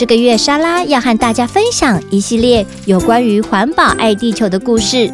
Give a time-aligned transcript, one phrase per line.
[0.00, 5.12] 这个月，莎拉要和大家分享一系列有关于环保、爱地球的故事。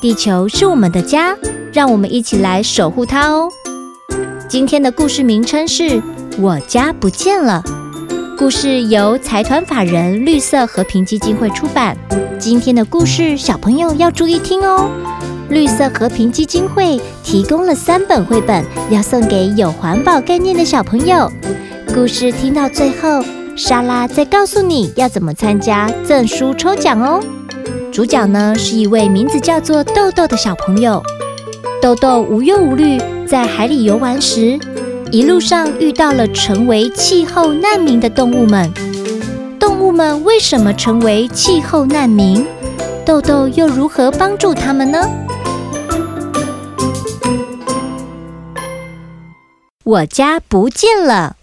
[0.00, 1.36] 地球是我们的家，
[1.70, 3.50] 让我们一起来守护它哦。
[4.48, 5.82] 今天的故事名称是
[6.38, 7.62] 《我家不见了》，
[8.38, 11.94] 故事由财团法人绿色和平基金会出版。
[12.38, 14.88] 今天的故事，小朋友要注意听哦。
[15.50, 21.30] 绿色和平基金会提供了三本绘本，要送给有环保概念的小朋友。
[21.94, 23.22] 故事听到最后。
[23.62, 27.22] 莎拉再告诉你要怎么参加赠书抽奖哦。
[27.92, 31.02] 主角呢是一位名字叫做豆豆的小朋友。
[31.82, 32.98] 豆豆无忧无虑
[33.28, 34.58] 在海里游玩时，
[35.12, 38.72] 一路上遇到了成为气候难民的动物们。
[39.58, 42.46] 动物们为什么成为气候难民？
[43.04, 45.06] 豆豆又如何帮助他们呢？
[49.84, 51.36] 我家不见了。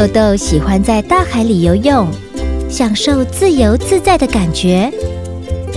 [0.00, 2.08] 豆豆喜欢在大海里游泳，
[2.70, 4.90] 享受自由自在的感觉。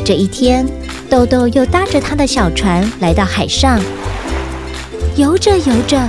[0.05, 0.65] 这一天，
[1.09, 3.81] 豆豆又搭着他的小船来到海上。
[5.17, 6.01] 游着游着，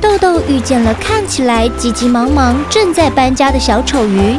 [0.00, 4.36] 豆豆遇见了看起来急急忙忙正在搬家的小丑鱼。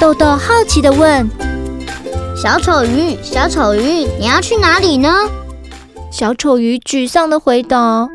[0.00, 1.28] 豆豆好奇地问
[2.42, 5.14] ：“小丑鱼，小丑鱼，你要去哪里呢？”
[6.10, 8.08] 小丑鱼沮丧地回答：“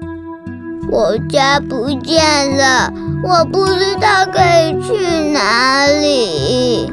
[0.90, 2.92] 我家不见了。”
[3.24, 6.92] 我不知道可以去哪里。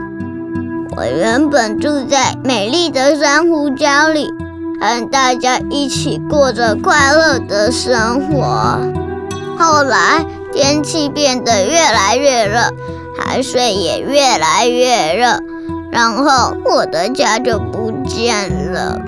[0.97, 4.29] 我原本住在美丽的珊瑚礁里，
[4.81, 8.79] 和大家一起过着快乐的生活。
[9.58, 12.61] 后来天气变得越来越热，
[13.19, 15.41] 海水也越来越热，
[15.91, 19.01] 然后我的家就不见了。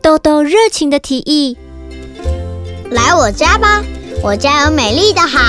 [0.00, 1.56] 豆豆热情的提议
[2.90, 3.82] ：“来我家吧。”
[4.22, 5.40] 我家有美丽的海。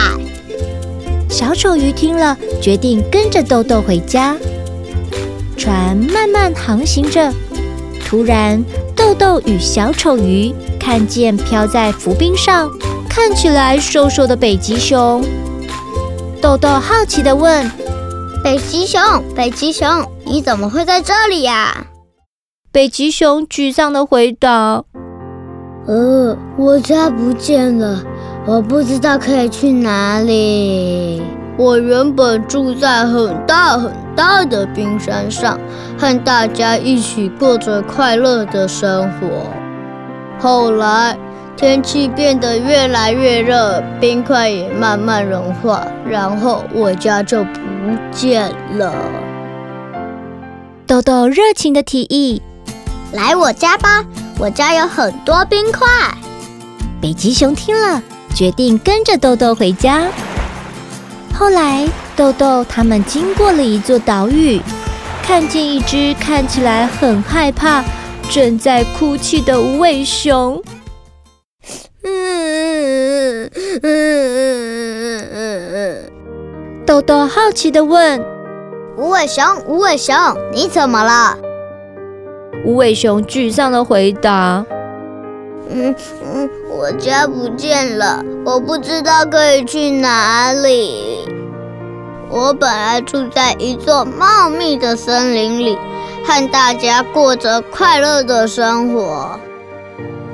[1.30, 4.36] 小丑鱼听了，决定跟着豆豆回家。
[5.56, 7.32] 船慢慢航行着，
[8.04, 8.64] 突然，
[8.96, 12.68] 豆豆与小丑鱼看见飘在浮冰上、
[13.08, 15.24] 看起来瘦瘦的北极熊。
[16.42, 17.70] 豆豆好奇地问
[18.44, 19.00] ：“北极熊，
[19.36, 19.88] 北极熊，
[20.26, 21.86] 你怎么会在这里呀？”
[22.74, 24.84] 北极熊沮丧地回答
[25.86, 28.04] ：“呃，我家不见了。”
[28.46, 31.24] 我不知道可以去哪里。
[31.56, 35.58] 我原本住在很大很大的冰山上，
[35.98, 39.48] 和大家一起过着快乐的生活。
[40.40, 41.18] 后来
[41.56, 47.60] 天气变得越来越热，冰块也慢慢融化，然后我家就不
[48.12, 48.94] 见了。
[50.86, 52.42] 豆豆热情的提议
[53.14, 54.04] ：“来我家吧，
[54.38, 55.88] 我家有很多冰块。”
[57.00, 58.04] 北极熊听了。
[58.34, 60.08] 决定跟着豆豆回家。
[61.34, 64.62] 后来，豆豆他们经过了一座岛屿，
[65.24, 67.84] 看见一只看起来很害怕、
[68.30, 70.62] 正在哭泣的无尾熊。
[72.04, 76.12] 嗯嗯嗯嗯嗯嗯。
[76.86, 78.24] 豆豆好奇的问
[78.98, 80.16] ：“无尾熊，无尾熊，
[80.54, 81.38] 你怎么了？”
[82.66, 84.66] 无尾熊沮丧的回答。
[85.70, 91.28] 嗯嗯，我家不见了，我不知道可以去哪里。
[92.30, 95.78] 我本来住在一座茂密的森林里，
[96.26, 99.40] 和大家过着快乐的生活。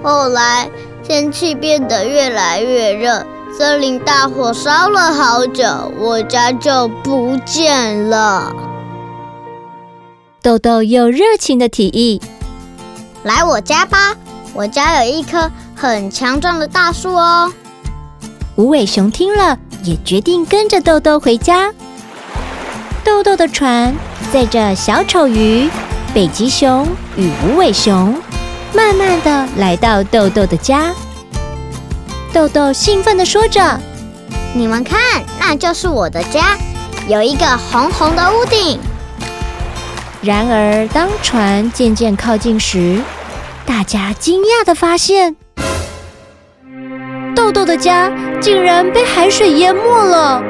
[0.01, 0.69] 后来
[1.03, 3.25] 天气变得越来越热，
[3.57, 5.65] 森林大火烧了好久，
[5.99, 8.53] 我家就不见了。
[10.41, 12.21] 豆豆又热情的提议
[13.23, 14.15] ：“来我家吧。”
[14.53, 17.51] 我家有一棵很强壮的大树哦。
[18.55, 21.71] 无尾熊听了，也决定跟着豆豆回家。
[23.03, 23.95] 豆豆的船
[24.33, 25.69] 载着小丑鱼、
[26.13, 28.13] 北极熊与无尾熊，
[28.73, 30.91] 慢慢的来到豆豆的家。
[32.33, 33.79] 豆豆兴奋地说着
[34.53, 34.99] ：“你们看，
[35.39, 36.57] 那就是我的家，
[37.07, 38.79] 有一个红红的屋顶。”
[40.21, 43.01] 然而，当船渐渐靠近时，
[43.69, 45.35] 大家惊讶的发现，
[47.35, 48.11] 豆豆的家
[48.41, 50.41] 竟然被海水淹没了。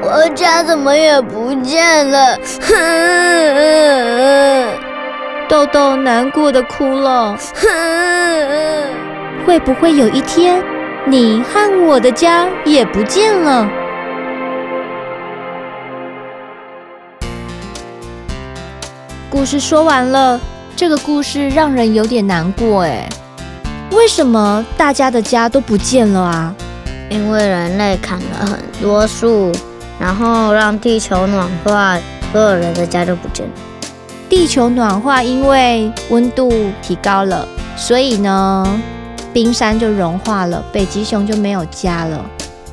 [0.00, 2.38] 我家怎么也不见了？
[5.48, 7.36] 豆豆难过的哭了。
[9.44, 10.62] 会不会有一天，
[11.06, 13.68] 你和我的家也不见了？
[19.28, 20.40] 故事说完了，
[20.80, 23.06] 这个故事让人有点难过哎。
[23.90, 26.54] 为什么大家的家都不见了啊？
[27.10, 29.52] 因为人类砍了很多树，
[29.98, 31.98] 然后让地球暖化，
[32.32, 33.52] 所有人的家都不见了。
[34.30, 36.50] 地球暖化，因为温度
[36.80, 37.46] 提高了，
[37.76, 38.80] 所以呢，
[39.34, 42.24] 冰山就融化了，北极熊就没有家了。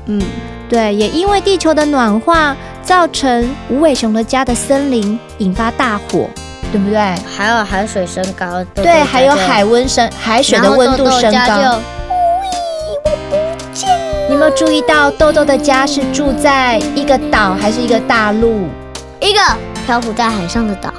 [0.05, 0.21] 嗯，
[0.69, 6.29] 对，也因为地球的暖化，造成无尾熊的家的森林引发大火。
[6.71, 6.97] 对不对？
[7.25, 11.47] 还有海水升高，豆豆对，还有海温升，海水的温度升高。
[11.47, 11.81] 豆豆
[12.87, 13.89] 我不见。
[14.27, 18.67] 你有没有注意到豆豆的家是住在一个岛还是一个大陆？
[19.19, 19.39] 一个
[19.85, 20.93] 漂浮在海上的岛。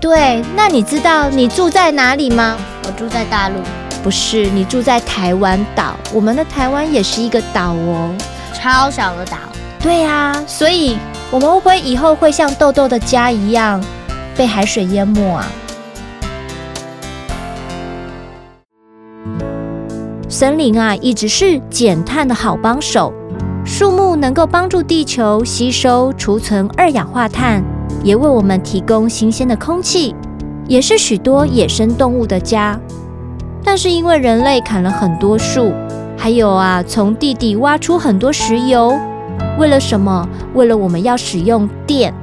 [0.00, 2.56] 对，那你知道你住在哪里吗？
[2.84, 3.56] 我住在大陆。
[4.02, 5.94] 不是，你住在台湾岛。
[6.10, 8.10] 我们的台湾也是一个岛哦，
[8.54, 9.36] 超小的岛。
[9.78, 10.98] 对呀，所以
[11.30, 13.78] 我们会不会以后会像豆豆的家一样？
[14.40, 15.44] 被海水淹没啊！
[20.30, 23.12] 森林啊，一直是减碳的好帮手。
[23.66, 27.62] 树木能够帮助地球吸收、储存二氧化碳，
[28.02, 30.14] 也为我们提供新鲜的空气，
[30.66, 32.80] 也是许多野生动物的家。
[33.62, 35.70] 但是因为人类砍了很多树，
[36.16, 38.98] 还有啊，从地底挖出很多石油，
[39.58, 40.26] 为了什么？
[40.54, 42.14] 为了我们要使用电。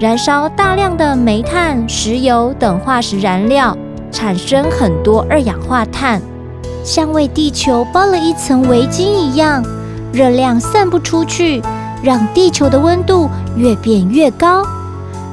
[0.00, 3.76] 燃烧大量的煤炭、石油等化石燃料，
[4.10, 6.20] 产生很多二氧化碳，
[6.82, 9.64] 像为地球包了一层围巾一样，
[10.12, 11.62] 热量散不出去，
[12.02, 14.66] 让地球的温度越变越高，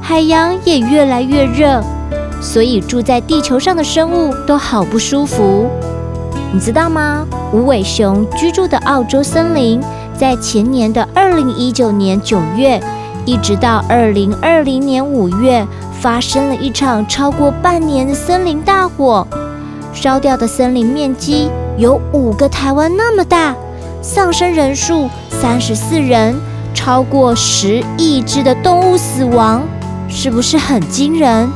[0.00, 1.82] 海洋也越来越热，
[2.40, 5.68] 所以住在地球上的生物都好不舒服。
[6.52, 7.26] 你知道吗？
[7.52, 9.80] 无尾熊居住的澳洲森林，
[10.16, 12.80] 在前年的二零一九年九月。
[13.24, 15.66] 一直到二零二零年五月，
[16.00, 19.26] 发生了一场超过半年的森林大火，
[19.92, 23.54] 烧掉的森林面积有五个台湾那么大，
[24.00, 26.34] 丧生人数三十四人，
[26.74, 29.62] 超过十亿只的动物死亡，
[30.08, 31.48] 是不是很惊人？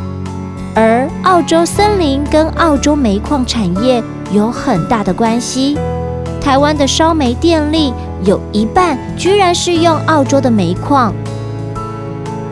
[0.74, 5.76] 而澳洲森林跟澳洲煤矿产业有很大的关系，
[6.40, 7.92] 台湾的烧煤电力
[8.24, 11.12] 有一半居然是用澳洲的煤矿。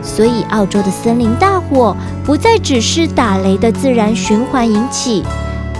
[0.05, 5.23] 所以，澳洲的森林大火不再只是打雷的自然循环引起，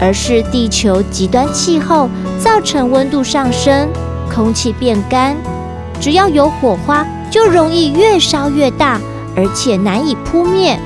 [0.02, 3.88] 而是地球极端气候造成温度上升、
[4.34, 5.38] 空气变干。
[6.02, 9.00] 只要有火花，就容易越烧越大，
[9.36, 10.78] 而且难以扑灭。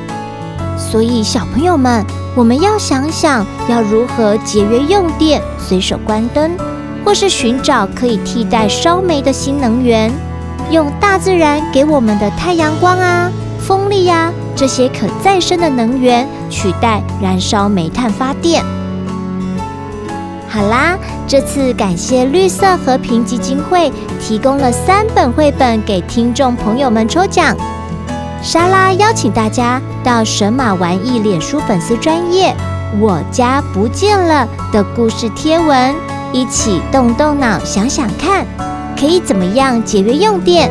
[0.78, 2.06] 所以，小朋友们，
[2.36, 6.52] 我们要想想要如何节约用电，随手关灯，
[7.06, 10.12] 或是寻找可以替代烧煤的新能源。
[10.71, 18.63] 用大自然给我们的太阳光啊、风力呀、啊、这些可再生的能源取代燃烧煤炭发电。
[20.48, 27.56] 好啦，这次感谢绿色和平基金会提供了三本绘本给听众朋友们抽奖。
[28.42, 32.56] 莎拉邀请大家到神马玩意脸书粉丝专页
[32.99, 35.94] “我家不见了”的故事贴文，
[36.31, 38.45] 一起动动脑想想看。
[39.00, 40.70] 可以怎么样节约用电？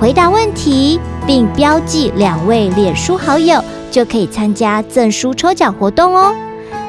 [0.00, 6.34] 回答问题并标记两位脸书好友，就可以参加赠书抽奖活动哦。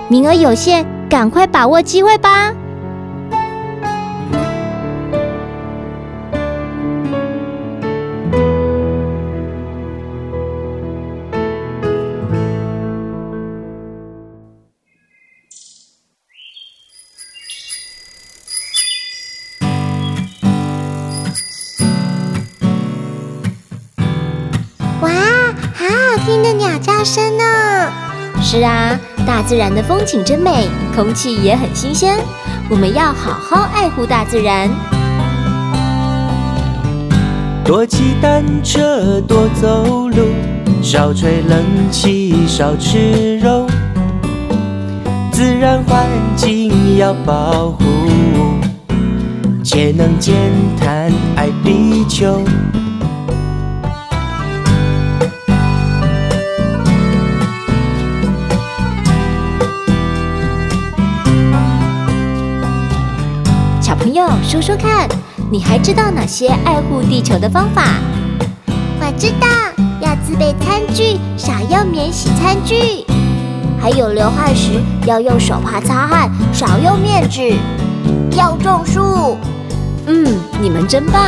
[0.08, 2.52] 名额有限，赶快把握机会吧！
[27.04, 27.44] 声呢？
[28.42, 32.18] 是啊，大自然的风景真美，空气也很新鲜。
[32.70, 34.70] 我们要好好爱护大自然。
[37.64, 40.28] 多骑单车，多走路，
[40.82, 43.66] 少吹冷气，少吃肉。
[45.32, 46.06] 自然环
[46.36, 47.84] 境要保护，
[49.64, 50.36] 节能减
[50.80, 52.42] 碳爱地球。
[64.54, 65.10] 说说看，
[65.52, 67.96] 你还知道哪些爱护地球的方法？
[69.00, 69.48] 我知道
[70.00, 73.04] 要自备餐具，少用免洗餐具。
[73.82, 77.56] 还有流汗时要用手帕擦汗，少用面纸。
[78.38, 79.40] 要种树。
[80.06, 80.24] 嗯，
[80.62, 81.20] 你们真棒！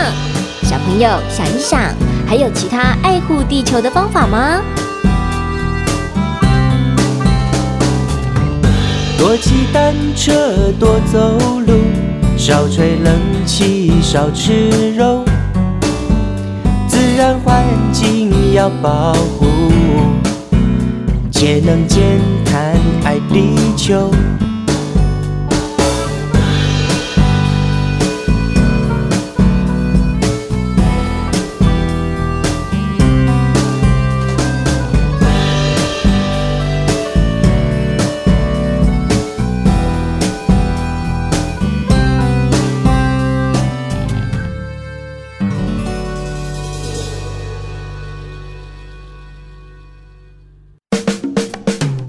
[0.61, 1.81] 小朋友想一想，
[2.27, 4.61] 还有其他爱护地球的方法吗？
[9.17, 11.73] 多骑单车，多走路，
[12.47, 13.11] 少吹冷
[13.43, 15.25] 气，少吃肉。
[16.87, 19.47] 自然环境要保护，
[21.31, 22.03] 节能减
[22.45, 24.11] 碳爱地球。